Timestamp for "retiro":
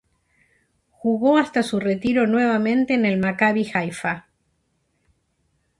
1.79-2.25